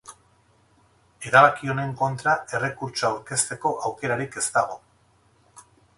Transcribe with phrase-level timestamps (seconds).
[1.31, 4.83] Erabaki honen kontra errekurtsoa aurkezteko aukerarik ez dago.